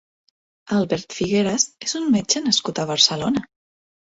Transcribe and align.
Albert 0.77 1.13
Figueras 1.17 1.67
és 1.89 1.95
un 2.01 2.09
metge 2.17 2.45
nascut 2.49 2.83
a 2.85 2.87
Barcelona. 2.93 3.45